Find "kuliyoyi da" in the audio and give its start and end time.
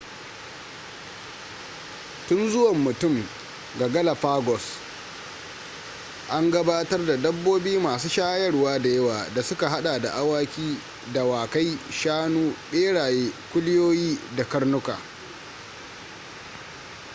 13.53-14.43